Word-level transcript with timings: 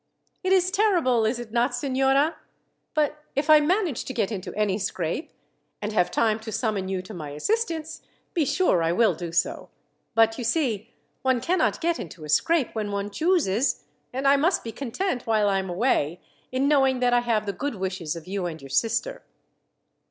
"It 0.43 0.51
is 0.51 0.71
terrible, 0.71 1.27
is 1.27 1.37
it 1.37 1.51
not, 1.51 1.75
signora? 1.75 2.35
But 2.95 3.19
if 3.35 3.51
I 3.51 3.59
manage 3.59 4.03
to 4.05 4.15
get 4.15 4.31
into 4.31 4.51
any 4.55 4.79
scrape, 4.79 5.31
and 5.79 5.91
have 5.93 6.09
time 6.09 6.39
to 6.39 6.51
summon 6.51 6.89
you 6.89 7.03
to 7.03 7.13
my 7.13 7.29
assistance, 7.29 8.01
be 8.33 8.43
sure 8.43 8.81
I 8.81 8.93
will 8.93 9.13
do 9.13 9.31
so. 9.31 9.69
But, 10.15 10.39
you 10.39 10.43
see, 10.43 10.91
one 11.21 11.39
cannot 11.39 11.81
get 11.81 11.99
into 11.99 12.23
a 12.25 12.29
scrape 12.29 12.73
when 12.73 12.89
one 12.91 13.11
chooses, 13.11 13.83
and 14.11 14.27
I 14.27 14.37
must 14.37 14.63
be 14.63 14.71
content, 14.71 15.27
while 15.27 15.47
I 15.47 15.59
am 15.59 15.69
away, 15.69 16.19
in 16.51 16.67
knowing 16.67 16.99
that 17.01 17.13
I 17.13 17.19
have 17.19 17.45
the 17.45 17.53
good 17.53 17.75
wishes 17.75 18.15
of 18.15 18.25
you 18.27 18.47
and 18.47 18.59
your 18.59 18.69
sister." 18.69 19.21